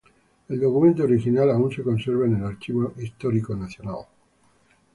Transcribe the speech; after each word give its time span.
El 0.49 0.59
documento 0.59 1.03
original 1.03 1.51
aún 1.51 1.71
se 1.71 1.83
conserva 1.83 2.25
en 2.25 2.37
el 2.37 2.43
Archivo 2.45 2.91
Histórico 2.97 3.55
Nacional. 3.55 3.99